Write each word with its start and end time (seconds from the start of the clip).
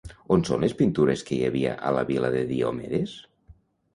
On 0.35 0.43
són 0.47 0.63
les 0.63 0.71
pintures 0.79 1.23
que 1.27 1.35
hi 1.35 1.43
havia 1.49 1.75
la 1.97 2.03
Vil·la 2.11 2.31
de 2.37 2.41
Diomedes? 2.53 3.13